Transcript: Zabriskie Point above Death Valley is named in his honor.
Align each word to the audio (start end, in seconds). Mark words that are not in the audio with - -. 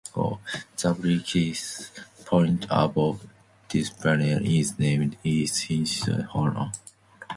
Zabriskie 0.75 1.55
Point 2.25 2.65
above 2.71 3.23
Death 3.69 4.01
Valley 4.01 4.31
is 4.59 4.79
named 4.79 5.15
in 5.23 5.23
his 5.31 6.09
honor. 6.33 6.71